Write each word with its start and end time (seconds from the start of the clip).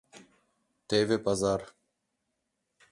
—Теве 0.87 1.17
пазар. 1.25 1.61